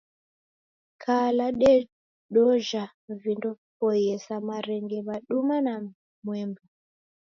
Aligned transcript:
Kala 1.03 1.47
dedojha 1.61 2.83
vindo 3.23 3.49
viboie 3.57 4.15
sa 4.25 4.35
marenge, 4.47 4.99
maduma 5.09 5.55
na 5.65 5.73
mwemba. 6.25 6.61